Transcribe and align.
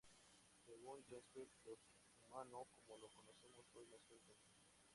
Según 0.65 1.05
Jaspers, 1.07 1.51
lo 1.63 1.77
humano, 2.27 2.65
como 2.73 2.97
lo 2.97 3.07
conocemos 3.09 3.67
hoy, 3.75 3.85
nació 3.91 4.15
entonces. 4.15 4.39